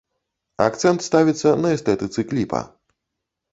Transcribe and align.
Акцэнт 0.67 1.05
ставіцца 1.09 1.53
на 1.67 1.75
эстэтыцы 1.77 2.19
кліпа. 2.33 2.65